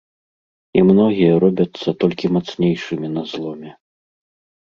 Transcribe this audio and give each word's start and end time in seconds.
І 0.79 0.81
многія 0.91 1.33
робяцца 1.43 1.89
толькі 2.03 2.33
мацнейшымі 2.37 3.07
на 3.17 3.23
зломе. 3.33 3.71